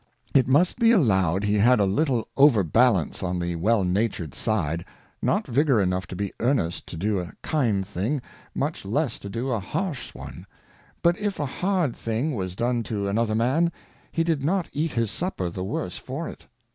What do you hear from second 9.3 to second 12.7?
a harsh one; but if a hard thing was